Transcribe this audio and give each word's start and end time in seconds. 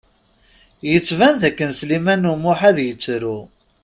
Yettban 0.91 1.35
d 1.41 1.43
akken 1.49 1.71
Sliman 1.79 2.29
U 2.31 2.33
Muḥ 2.35 2.59
ad 2.69 2.77
yettru. 2.85 3.37